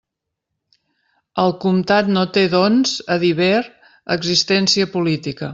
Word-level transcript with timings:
El 1.43 1.53
comtat 1.67 2.09
no 2.17 2.25
té, 2.39 2.45
doncs, 2.55 2.97
a 3.17 3.21
dir 3.27 3.33
ver, 3.43 3.53
existència 4.19 4.93
política. 4.99 5.49